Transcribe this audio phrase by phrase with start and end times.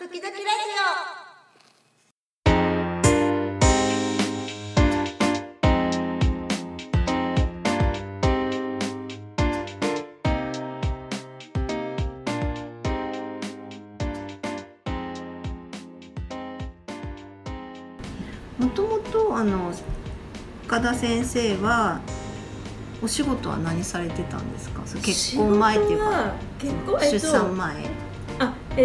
[0.00, 0.40] 時々ラジ
[18.58, 19.72] もともとあの
[20.66, 22.00] 岡田先生は
[23.02, 24.82] お仕事は何されてたんですか？
[25.02, 27.74] 結婚前っていうか結婚、えっと、出産前。
[27.74, 28.09] あえっと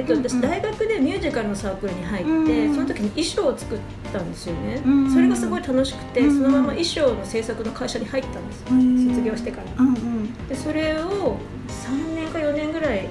[0.02, 3.79] うんうん私大学でミュージカルのサークルに入って、うんその時に衣装を作っ
[4.11, 8.68] たんですよね、うんそれがすごい楽しくて、うんそのまま衣装の制作の会社に入ったんですよ、
[9.14, 9.84] 卒業してから。
[9.84, 10.47] うんうん。
[10.47, 11.37] でそれを
[11.68, 13.07] 3年か4年ぐらい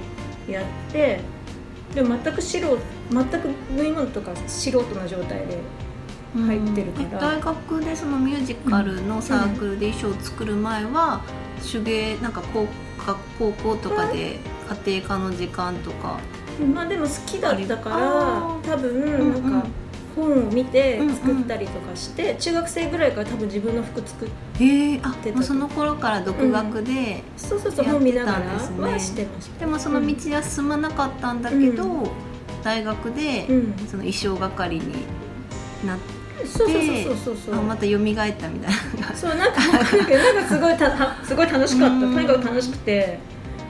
[0.49, 1.19] やって
[1.93, 2.77] でも全く素人
[3.11, 5.59] 全く縫い物とか素人な状態で
[6.35, 7.07] 入ってるから。
[7.33, 11.21] え大学でそのミュージカルのサークルで衣装を作る前は、
[11.71, 12.41] 手芸なんか
[13.39, 14.39] 高校とかで
[14.85, 16.19] 家庭科の時間とか、
[16.63, 17.95] まあでも好きだったから
[18.63, 19.67] 多分うんなんか
[20.15, 29.59] 本を見て作ったりとかして、中学生ぐらいから多分自分の服作っへえあ出たその頃から独学で、そうそうそうやってたん本見ながらですねはしてました。
[29.59, 32.07] でもその道は進まなかったんだけど、う
[32.63, 33.73] 大学でうん。
[33.87, 35.05] その衣装係に
[35.85, 37.55] なって、そうそうそうそうそう。
[37.55, 38.71] あまた蘇ったみたい
[39.01, 39.13] な。
[39.13, 41.95] そうなんかなんかすごいたはすごい楽しかった。
[41.95, 42.13] うん。
[42.13, 43.19] とにかく楽しくて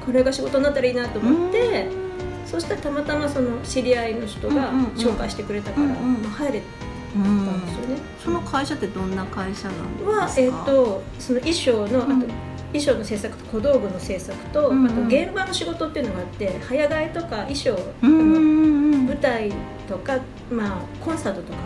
[0.05, 2.04] これが仕事になったらいいなと思って
[2.45, 6.23] そしたらたまたまその知り合いの人が紹介してくれたから、うんうん。
[6.23, 6.61] まあ入れ
[7.15, 7.97] うんたんですよね。
[8.23, 10.11] その会社ってどんな会社なんですか？
[10.11, 12.23] は、えっとその衣装のあと、うん
[12.73, 14.85] 衣装の制作と小道具の制作と、うんうん。
[14.87, 19.53] あと現場の仕事っていうのがあって早替えとか衣装、舞台
[19.87, 20.19] とか、
[20.51, 21.59] まあ、コンサートとか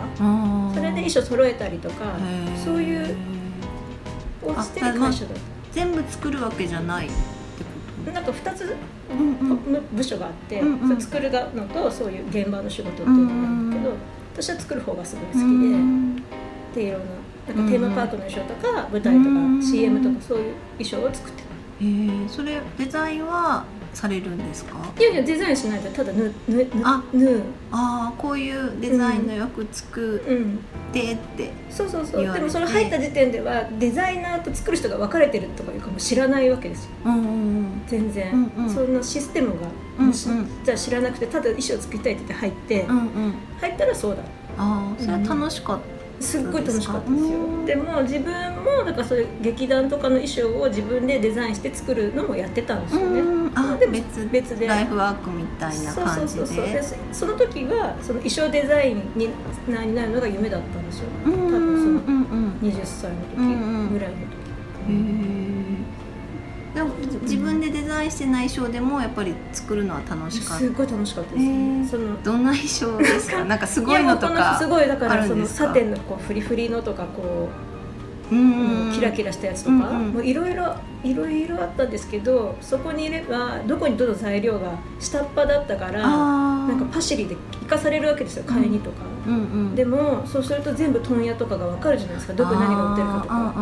[0.72, 2.16] それで衣装揃えたりとか
[2.64, 3.16] そういう
[4.44, 5.34] をしてる会社だっ
[5.72, 7.08] 全部作るわけじゃない？
[8.20, 8.76] なんか2つ
[9.08, 11.00] 部部署があって、うんうん。
[11.00, 13.96] 作るのとそういう現場の仕事っていうのがあるんだけど、うん
[14.32, 16.16] 私は作る方がすごい好きで、うん
[16.72, 17.06] でいろんな
[17.48, 19.62] なんかテーマパークの衣装とか、舞台とか、うん。
[19.62, 21.48] CM とかそういう衣装を作ってた。
[21.84, 22.28] へー。
[22.28, 24.76] それデザインはされるんですか？
[24.98, 27.42] いやいやデザインしないでただ縫縫縫あ縫う
[27.72, 30.58] ああこういうデザインの洋服作うん。
[30.90, 32.20] ってって、そうそうそう。
[32.20, 32.46] 言われて。
[32.46, 36.90] でもそれ入った時点ではデザイナーと作る人が分かれてるとかいうかも知らないわけですよ。
[37.04, 37.28] うんうんう
[37.60, 37.82] ん。
[37.86, 38.74] 全然、うんうん。
[38.74, 39.54] そんなシステムが、
[40.00, 40.12] うんうん。
[40.12, 40.28] し
[40.64, 43.34] じゃあ知らなくてただ衣装作りたいって言って入って、うんうん。
[43.60, 44.22] 入ったらそうだ。
[44.58, 45.84] ああそれは楽しかった、
[46.20, 47.38] すっごい楽しかったですよ。
[47.38, 48.32] うんでも自分
[48.64, 53.52] もだからそういう劇団とかの衣装を自分でデザインして作るのもやってたんですよね、うん。
[53.54, 54.66] あでも別別で。
[54.66, 56.66] ライフワークみたいな感じそうそうそう。
[56.66, 59.28] ででそその時はその衣装デザインに
[59.68, 61.08] なになるのが夢だったんですよ。
[61.26, 61.32] うん。
[61.32, 64.26] 多分そのうんうん20歳の時うんうんぐらいの時、へ
[65.46, 65.49] え
[66.74, 66.90] でも
[67.22, 70.64] 自分でデザインしてない衣装でもやっぱり作るのは楽しかった。
[70.64, 71.44] すごい楽しかったです。
[71.44, 71.80] へー。
[71.82, 73.44] ねそのどんな衣装ですか？
[73.44, 77.48] なんかすごいのとやもうこのすかごいだかあらそのサテンのこうフリフリのとかこ
[78.30, 80.12] うう、んキラキラしたやつとか、うんうん。
[80.12, 89.36] もういろいろいろいろあったんですけどそこにいればどこにどの材料が下っ端だったからなんかパシリで生かされるわけですよ買いにとか、うんう
[89.70, 92.32] んでもそうすると全部問屋とかが分かるじゃないですか。
[92.34, 93.54] どこに何が売ってるかとか。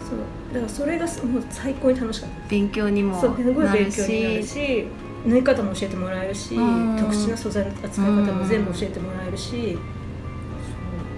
[0.00, 0.18] そう
[0.56, 2.48] だからそれがすもう最高に楽しかった。
[2.48, 4.86] 勉強にもそうすごい勉強になるしし。
[5.26, 6.96] 縫い方も教えてもらえるしうん。
[6.96, 9.76] 特殊な素材の扱い方も全部教えてもらえるし。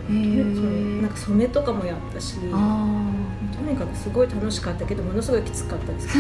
[0.09, 1.03] うー。
[1.03, 6.09] なんか染めとかもやったしとあにかくすごい楽しかったけどものすごいきつかったです。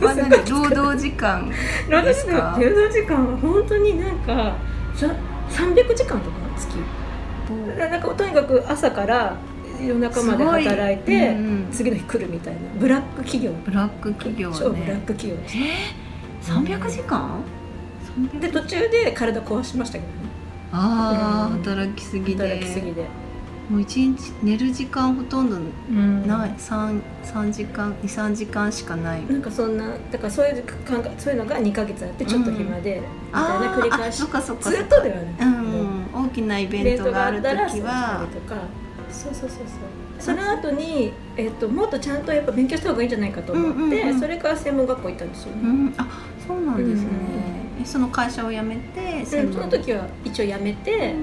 [0.00, 1.50] まあなんか労働時間。
[1.88, 4.56] 労働ですか時間労働時間は本当になんか
[4.94, 5.14] さ
[5.50, 6.76] 300時間とか月。
[7.78, 9.36] なんかとにかく朝から
[9.86, 11.68] 夜中まで働いて、うんうん。
[11.72, 12.60] 次の日来るみたいな。
[12.78, 13.52] ブラック企業。
[13.64, 17.42] ブラック企業超ブラッねク企業でしえー、300時間？
[18.32, 20.12] たで途中で体壊しましたけどね。
[20.72, 21.62] ああ、うん。
[21.62, 22.42] 働きすぎで。
[22.42, 23.06] 働きすぎで、
[23.70, 26.26] もう一日寝る時間ほとんどうん。
[26.26, 29.26] ない、三三時間？23時間しかない。
[29.26, 34.18] なんかそんなだからそういう感覚そういうのが2ヶ月あってちょっと暇で、みたいな繰り返し。
[34.18, 34.28] ずっ
[34.84, 38.62] とではない、うん、大きなイベントがある時はとか
[39.14, 39.66] そうそうそうそう。
[40.18, 44.20] その後に、えっともっとちゃんとやっぱ勉強した方がいいんじゃないかと思って、うんうんうん。
[44.20, 46.06] それから専門学校行ったんですよね、うん、あ
[46.46, 47.08] そうなんですね、
[47.78, 51.14] うんえその会社を辞めてその時は一応辞めて、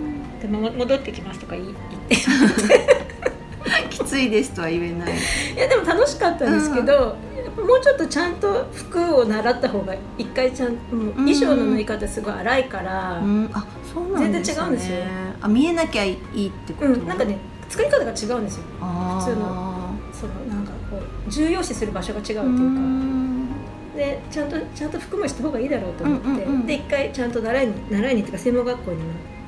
[0.42, 1.68] でも戻ってきますとか言っ
[2.10, 2.18] て。
[3.90, 5.14] きついですとは言えない。
[5.56, 7.16] いやでも楽しかったんですけど、
[7.56, 13.44] もうちょっとちゃんと服を習った方が一回ちゃんもう衣装の縫い方すごい荒いから、ううん。
[13.46, 14.98] ん、あそうなん全然違うんですよ。
[15.42, 17.38] あ見えなきゃいいってこと、なんかね
[17.72, 18.64] 作り方が違うんですよ。
[18.82, 19.82] 普通の。
[20.12, 20.98] そのなんかこ
[21.28, 23.48] う重要視する場所が違うっていうか、うん。
[23.96, 26.66] でちゃんとちゃんと服もした方がいいだろうと思って、うんうんうん。
[26.66, 28.98] で一回ちゃんと習いに習いにっていうか専門学校に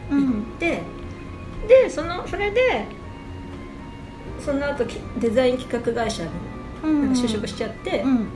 [0.09, 0.81] 行って、
[1.67, 2.85] でそのそれで
[4.39, 6.29] その後きデザイン企画会社に
[7.13, 8.27] 就職しちゃって、うんうん。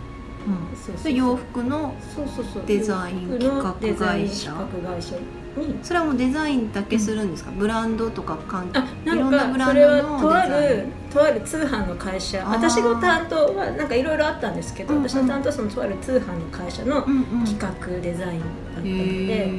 [0.75, 2.63] そうそうで洋服のそうそうそう。
[2.65, 3.87] デザイン企画会社。
[3.87, 4.47] デザイン企
[4.83, 5.15] 画会社
[5.57, 12.43] にそれはもうデザインだけするんですか、ブランドとか関係なんかそれはとあるとある通販の会社。
[12.45, 15.09] 私の担当はなんかいろいろあったんですけど、うんうん。
[15.09, 19.51] 私の担当はそのとある通販の会社のン、うんうん、企画デザインだったので、へ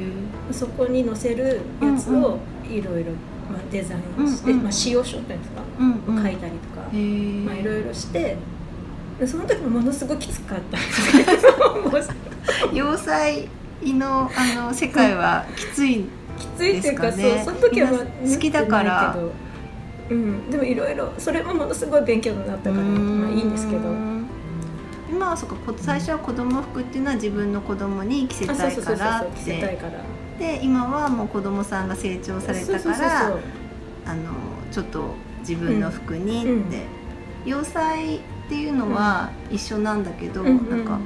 [0.51, 3.11] そこに載せるやつをいろいろ
[3.51, 4.63] まあデザインして、うんうん。
[4.63, 6.23] まあ、使用書っていうんですか、ーうんうん。
[6.23, 6.97] 書いたりとか、へ
[7.45, 8.37] まあ、いろえいろして
[9.19, 11.89] でその時もものすごくきつかったんですけど。
[11.89, 12.01] もう
[13.81, 16.05] 洋裁のあの世界はきつい
[16.37, 19.17] きついっていうかですかねそうその時は好きだから。
[20.09, 23.79] うん、でもいろいろそれもものすごい勉強になったから、まあ、いいんですけど。
[25.11, 30.03] 今はそうかこ最初は子供服っていうのは自分の子供に着せたいから着せたいてから。
[30.39, 33.37] で今はもう子供さんが成長されたから
[34.05, 34.31] あの
[34.71, 36.65] ちょっと自分の服にって、うん
[37.45, 40.69] 洋裁っていうのは一緒なんだけど、うんうん。
[40.69, 40.99] なんか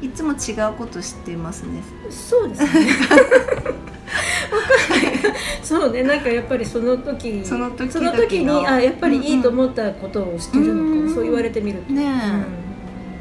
[0.00, 1.82] いつも違うこと知ってますね。
[2.10, 2.68] そうですね。
[5.62, 6.02] そうね。
[6.02, 12.04] なんかやっぱりその時その時その時にあやっぱりいいと思ったことをしてるのかな、うんそう言われてみると、ね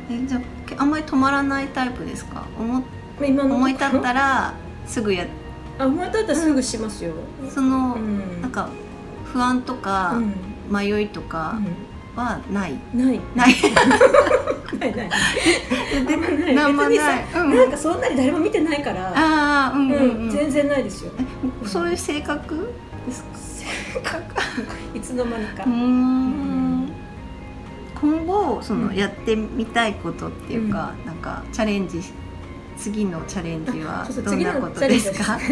[0.10, 0.16] うん。
[0.16, 2.46] え、えじゃあけあんまり止まらないタイプですか？
[2.60, 2.84] 思
[3.26, 4.54] 今思い立ったら
[4.86, 5.26] すぐや
[5.80, 7.14] あ思い立ったらすぐしますよ、
[7.50, 8.42] その、うん。
[8.42, 8.70] なんか
[9.26, 10.34] 不安とかうん。
[10.70, 11.60] 迷いとか
[12.16, 13.20] はない、うんない。
[13.36, 13.56] ない
[14.80, 15.10] ないない。
[16.06, 16.98] でなんもない。
[16.98, 21.12] なんかそんなに誰も見てないから、ああうん全然ないですよ。
[21.64, 22.74] えそういう性格？
[23.08, 23.24] です
[24.04, 24.20] か
[24.94, 26.92] いつの間にか、うーん。
[28.00, 32.02] 今後そのうんやってみたいことっていうか、なんかチャレンジ
[32.78, 35.40] 次のチャレンジはどんなことですか？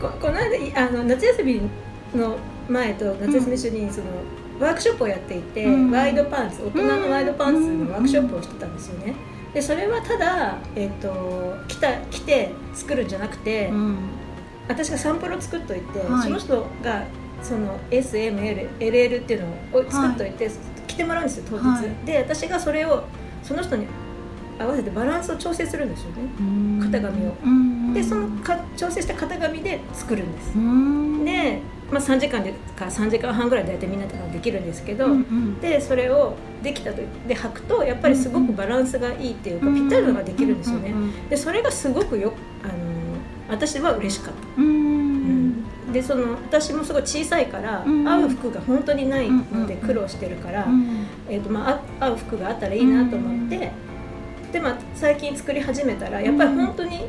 [0.00, 1.62] ここの間いあの夏休み
[2.14, 2.36] の
[2.68, 4.06] 前と夏休み中にその、
[4.60, 5.90] ワークショップをやっていて、うん。
[5.90, 9.14] ワイドパンツ大人のワイドパンツのワークショップをしてたんですよね。
[9.54, 13.96] でそれはただ、えっと来た来て作るんじゃなくて、うん。
[14.68, 16.22] 私がサンプルを作っといて、はい。
[16.22, 17.04] その人が
[17.42, 20.50] その SMLLL っていうのを作っといて、
[20.86, 22.06] 着てもらうんですよ当日、はい。
[22.06, 23.04] で私がそれを
[23.42, 23.86] その人に
[24.58, 26.22] 合わせてバランスを調整するんですよね。
[26.40, 26.78] うん。
[26.80, 27.34] 型紙を。
[27.44, 27.94] うん。
[27.94, 30.58] でそのか調整した型紙で作るんです。
[30.58, 30.60] う。
[30.60, 31.24] ん。
[31.24, 35.60] で、まあ、3時間でか3時間半ぐらいで大体みんなでできるんですけど、うんうん。
[35.60, 40.90] でそれをできたとで履くとやっぱりすごくバランスがいいっていうか、ぴったりのができるんですよね。
[40.90, 42.32] うんでそれがすごくよ
[42.62, 42.72] あの
[43.48, 44.62] 私は嬉しかった。
[44.62, 44.66] うん。
[44.66, 45.92] うん。
[45.92, 48.06] でその私もすごい小さいから、うん。
[48.06, 51.06] 合う服が本当にないのでうん苦労してるから、うん。
[51.28, 53.72] えーとまあ、あ合う服があったらいいなと思って、
[54.52, 57.06] で、まあ、最近作り始めたらやっぱり本当に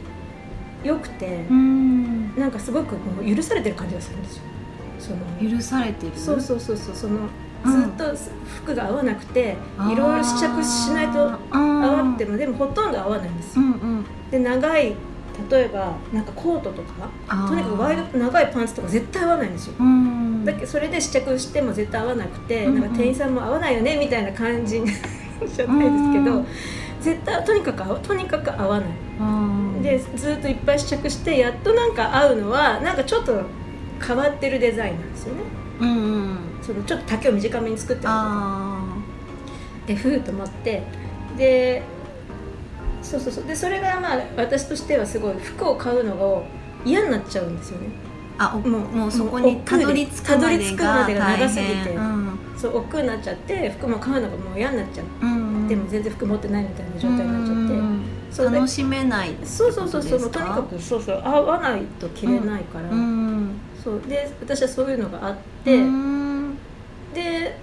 [0.85, 2.35] 良くて、うん。
[2.37, 4.43] なんかすごくこう許されてる感じがするんですよ。
[4.99, 5.17] その
[5.51, 6.11] 許されてる？
[6.15, 7.19] そうそうそうそうその
[7.65, 8.03] うんずっと
[8.63, 9.57] 服が合わなくて、
[9.91, 13.63] いろいろ試着しないと合わってもでもほとんど合わないんですよ。
[13.63, 14.05] うんうん。
[14.31, 14.95] で長い
[15.49, 17.09] 例えばなんかコートとか
[17.47, 19.73] とにかくワイド長いパンツとか絶対合わないんですよ。
[19.79, 20.45] うん。
[20.45, 22.81] だけどそれで試着しても絶対合わなくて、うんうん。
[22.81, 26.47] なんか店員さんも合わないよねみたいな感じじゃないですけど、うん
[26.99, 28.89] 絶対とにかく合わとにかく合わない。
[29.21, 33.43] うんでずっといっぱい試着してやっとなんか合うのはなんかちょっと
[33.99, 35.41] 変わってるデザインなんですよね。
[35.79, 36.37] うんうん。
[36.61, 38.83] そのちょっと丈を短めに作ってあ
[39.87, 40.83] でふうと思って
[41.37, 41.81] で
[43.01, 43.45] そうそうそう。
[43.45, 46.43] でそれがまあ私としてはすごい服を買うのが
[46.85, 47.87] 嫌になっちゃうんですよね。
[48.37, 51.73] ーあおもうもうそこにたどり着くまでが長すぎて。
[51.75, 55.67] 変うんそう億劫になっちゃって服も買うのがもう嫌になっちゃう、うん。
[55.69, 60.29] でも全然服持ってないみたいな状態になっちゃって、うんそうで楽しめないってそうそうそうそう。
[60.29, 63.18] とにかくそうそう合わないと着れないから、うん
[63.83, 66.57] そうで私はそういうのがあって、うん。
[67.13, 67.57] で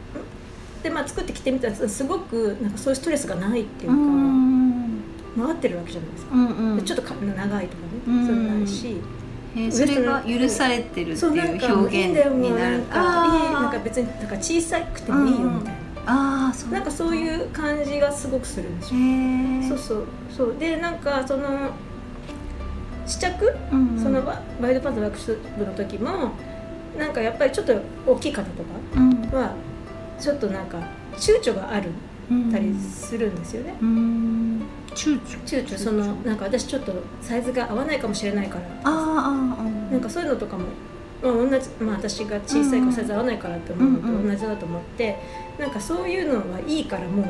[0.83, 5.03] で、まあ、作って着てみたらすごくなんかそういうストレスがないっていううか、ん。
[5.37, 6.85] 回ってるわけじゃないですか、うんうん。
[6.85, 8.97] ちょっとか長いとかね、うんそういうのないし。
[9.57, 16.71] えーそれが許されてるっていう表現になるうなんかいいなんか別になんか小さくてもいいよみたいな、ああそう。
[16.73, 18.99] なんかそういう感じがすごくするんですよ、
[19.71, 20.07] そうそう。
[20.31, 20.57] そう。
[20.59, 21.71] でなんかその
[23.07, 26.33] 試着、うんそのワワイドパンツワークショップの時も
[26.99, 27.75] なんかやっぱりちょっと
[28.07, 28.51] 大きい方と
[28.97, 29.55] うんかは
[30.19, 30.79] ちょっとなんか
[31.15, 31.91] 躊躇がある
[32.31, 34.63] うんたりするんですよね、うん。
[34.95, 35.41] 躊躇。
[35.45, 35.79] 躊躇。
[35.79, 38.63] そのなんか私ちょっとサイズが合わないかもしれないから。
[38.83, 40.65] あーあなんかそういうのとかも、
[41.23, 45.17] まあ、同じ、まあ、私が小さいからサイズ合わないからって思うのうんうんと同じだと思って、
[45.59, 47.27] なんかそういうのはいいからもう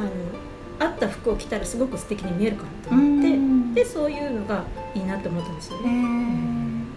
[0.00, 3.31] あの合った服を着たらすごく素敵に見えるからと思って
[3.74, 4.64] でそういうのが
[4.94, 5.92] いいなと思ったんですよえね。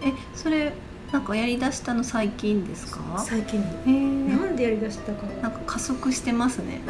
[0.02, 0.72] ー、えそれ
[1.12, 3.00] なんかやりだしたの最近ですか？
[3.18, 3.60] 最近。
[3.86, 5.22] えー、なんでやりだしたか。
[5.40, 6.82] なんか加速してますね。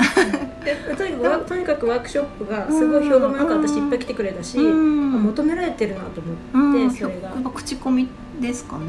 [0.64, 5.12] でとにかくワ とにかくワークショップがすごい評判も良かったしいっぱい来てくれたし、うん。
[5.22, 6.22] 求められてるなと
[6.54, 7.28] うん思って、それが。
[7.28, 8.08] やっ、ぱ口コミ
[8.40, 8.84] ですかね。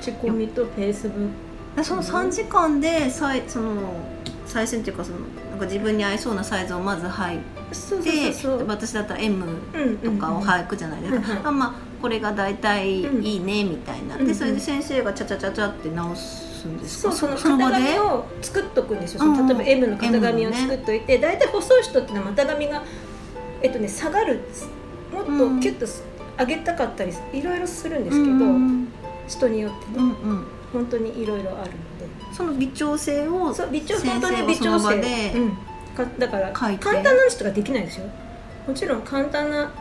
[0.00, 1.28] 口コミとフェイスブッ
[1.76, 3.72] クその3時間で最その
[4.50, 5.18] 最先っていうかその
[5.50, 7.38] なんか自分に合いそうなサイズをまず履い
[8.02, 17.12] て私だったら M うんとかを履くじゃないですか、うんうんあまあこれが大体うんいいねみたいな、うんうんでそれで先生がちゃちゃちゃちゃって直すんですか？
[17.12, 22.82] そうその型紙を作っとくんですよ、う例えば M の型紙を作っといて、大体細い人ってのは股上が
[23.62, 24.40] えっとね下がる
[25.12, 25.86] もっとキュッと
[26.38, 28.88] 上げたかったりいろいろするんですけど、うん。
[29.28, 31.70] 人によってね、うんうん本当にいろいろあるので。
[32.32, 34.70] その微調整をそう微調先本当に生がそ微調整。
[34.70, 35.50] の場で、うん、
[35.96, 38.06] かだから簡単な人ができないですよ。
[38.68, 39.72] もちろん簡単な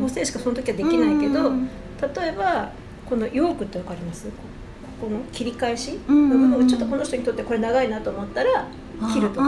[0.00, 1.68] 補正しかその時はできないけど、うん
[2.16, 2.70] 例えば
[3.08, 4.26] このヨークってわかります？
[4.26, 4.32] こ
[5.00, 8.68] この切り返しうんの部分をちょっとこの人にとってこれ長いなと思ったら
[9.12, 9.46] 切るとか。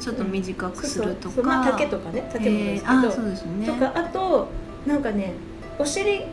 [0.00, 1.44] ちょっと短くするとそうそう。
[1.44, 3.66] まあか丈とかね丈もですけど、えーね。
[3.66, 4.48] とかあと
[4.86, 5.34] なんかね
[5.78, 6.24] お尻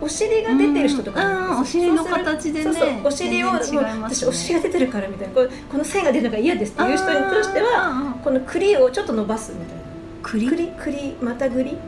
[0.00, 3.60] お尻が出てる人とかお尻の形でねそうそうお尻を、ね。
[4.02, 9.82] 私お尻が出てるからみたいなこうこの線が出るのが嫌ですっていう人にとしてははこのクリをちょっと伸ばすみたいな。
[10.22, 10.48] 栗？
[10.48, 11.78] クリクリまたぐり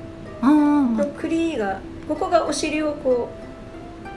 [0.40, 0.50] あー。
[0.96, 3.28] のクリがここがお尻をこ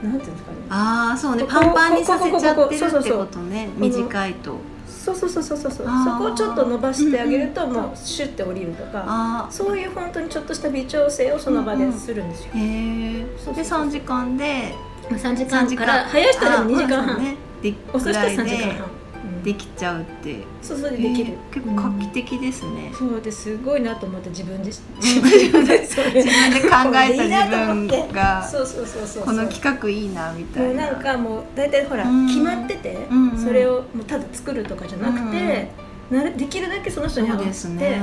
[0.03, 0.57] うなんていうんですかね。
[0.69, 1.43] あーそうね。
[1.47, 3.69] パンパンにさせちゃってるってことね。
[3.77, 4.55] 短いと
[5.01, 5.71] そうそうそうそうそう。
[5.71, 9.03] そこをちょっと伸ばしてあげるとうんうんもうシュッて降りるとか。
[9.07, 13.85] あそういう本当にちょっとした微調整をその場でするんですよ、うそうそう。
[13.87, 14.73] 3時間で
[15.09, 17.35] 3時3時間から早い人でも2時間半、ね。
[17.63, 18.90] で遅い人は3ぐらいで時間半、うん
[19.43, 20.43] できちゃうって。
[20.61, 22.91] そうそうでできる、へー結構画期的ですね。
[22.93, 23.57] そうです。
[23.57, 26.29] ごいなと思って自分で自 自分で自分で考
[26.93, 30.91] えた自分がそうそうそうそうこの企画いいなみたいな。
[30.91, 32.27] なんかもう大体ほらうん。
[32.27, 33.37] 決まってて、うんうん。
[33.37, 35.71] それをもうただ作るとかじゃなくて、
[36.11, 38.01] なるできるだけその人に合わせてそうですね。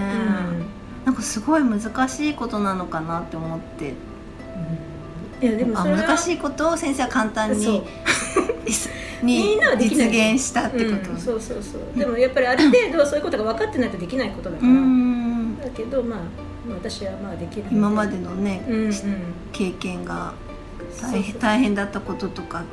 [1.05, 3.95] なんかすごい難しいことなのかなって思って。
[5.41, 5.49] うん。
[5.49, 7.85] いやでも難しいことを先生は簡単にみ
[9.23, 11.99] に実現したってこと、うんそうそうそう。
[11.99, 15.59] でもやっぱりある程度そういうことが分かってないとできないことだかうら、ん。
[15.59, 16.21] だけどまあ
[16.75, 18.93] 私はまあできるの今までのね、うんうん。
[19.53, 20.35] 経験が
[21.01, 22.65] 大変大変だったこととか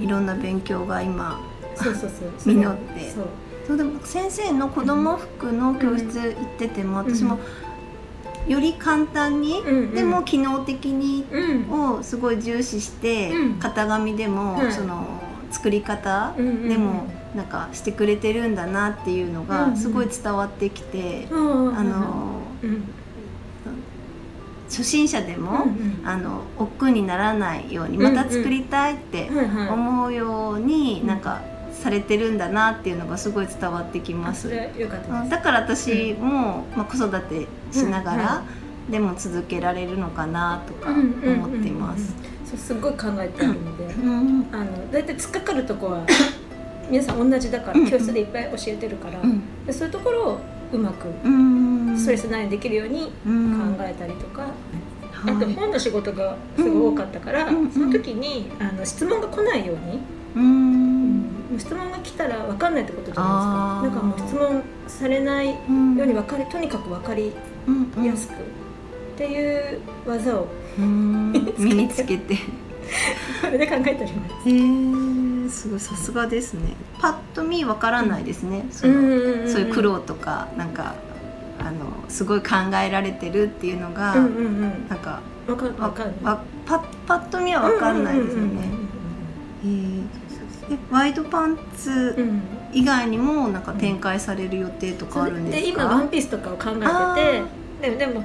[0.00, 1.40] いろんな勉強が今
[1.74, 2.54] そうそうそう。
[2.54, 3.10] 実って。
[3.10, 3.24] そう。
[3.66, 7.38] そうでも先生の子供服の教室行ってても、私も
[8.48, 9.94] より簡単に、うんうん。
[9.94, 13.58] でも機能的にうんをすごい重視して、うん。
[13.58, 15.04] 型紙でも、はいその
[15.50, 19.76] 作り方うんうんでもなんかしてくれてるんだなっていうのうんうがん。
[19.76, 21.36] すごい伝わってきて、う
[21.70, 22.84] んあのうん。
[24.68, 29.28] 初心者でも、うんあの億劫にならないようにうんうんまた作りたいって
[29.68, 31.06] 思うようにうん。
[31.08, 31.40] なんか
[31.80, 34.50] されてるんだなっていうのがすごい伝わってきます。
[35.28, 38.42] だから私も、まあ、子育てしながうんら、
[38.90, 42.14] でも続けられるのかなとか思ってます。
[42.44, 43.84] そうすっごい考えてあるので。
[43.84, 44.46] うん。
[44.52, 46.06] あの大体突っかかるとこは
[46.90, 50.38] 皆さん同じだから教室でいっぱい教えてるからうそういうところを
[50.72, 51.96] うまくうん。
[51.96, 53.76] ストレスないようにできるようにうん。
[53.76, 54.48] 考えたりとか、は
[55.30, 55.34] い。
[55.34, 60.00] あと本の仕事がすごい多かったから、うんその時にあの質問が来ないように、
[61.58, 67.32] 質問が来たら分かんないってことじゃないですかだからもう質問されないようんうに分かりとにかく分かり
[67.66, 68.36] うんやすく、っ
[69.16, 72.36] ていう技をうん 身につけて。
[73.40, 74.48] それで考えております。
[74.48, 76.74] へえすごいさすがですね。
[76.98, 78.66] パッと見わからないですね。
[78.70, 78.94] その
[79.48, 80.94] そういう苦労とかなんか
[81.58, 81.70] あの
[82.08, 82.48] すごい考
[82.84, 88.62] えられてるっていうのが、うんうんうんなんか分かるわ分かるわパッパッと見はわかんないですよね。
[89.64, 90.19] へええ
[90.90, 92.28] ワイドパンツうん。
[92.28, 95.82] うん以外にもなんか展開される予定とかあるんですか？
[95.82, 98.24] 今ワンピースとかを考えててでもでも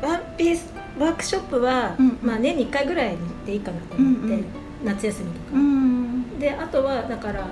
[0.00, 2.18] ワンピースワークショップは、うんうん。
[2.22, 4.44] まあ、年に1回ぐらいにでいいかなと思って、うんうん。
[4.84, 7.46] 夏休みとか、うんであとはだから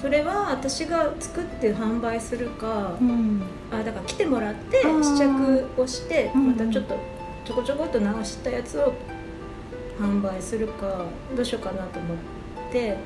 [0.00, 3.42] それは私が作って販売するか、うん。
[3.70, 6.50] あだから来てもらって試着をしてうんうん。
[6.52, 6.96] またちょっと
[7.44, 8.94] ちょこちょこっと直したやつを
[10.00, 11.04] 販売するか
[11.36, 12.16] どうしようかなと思っ
[12.72, 12.96] て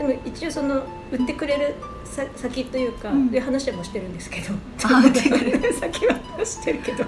[0.00, 1.74] でも一応その売ってくれる
[2.06, 7.04] さ先というか、うんで話はもうしてるんですけどあ売ってくれる先はしてるけど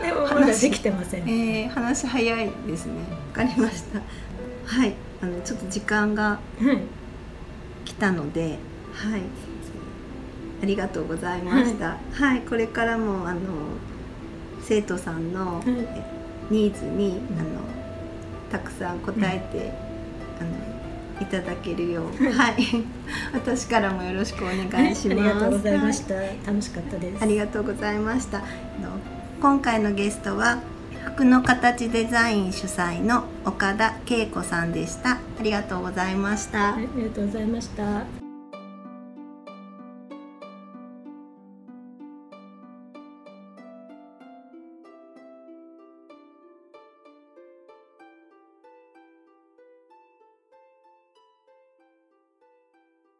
[0.00, 1.28] でもまだできてません。
[1.28, 3.00] えー、話早いですね。
[3.00, 3.98] わかりました。
[3.98, 6.78] はい、あのちょっと時間がはい
[7.84, 8.58] 来たので、
[8.92, 9.22] はい。
[10.62, 11.98] ありがとうございました。
[12.12, 13.40] はい、これからもあの
[14.62, 15.62] 生徒さんの、
[16.48, 17.60] ニーズにあの
[18.50, 19.72] たくさん答えて、
[20.40, 20.73] あの
[21.20, 22.56] いただけるよう、はい、
[23.32, 25.10] 私からもよろしくお願いします。
[25.10, 26.08] ありがとうございましは
[26.44, 28.42] た、楽しかったですありがとうございました。
[29.40, 30.60] 今回のゲストは
[31.04, 35.12] 服の形デザイン主催の岡田恵子さんでした。
[35.12, 36.72] ありがとうございました。
[36.72, 38.23] はいありがとうございました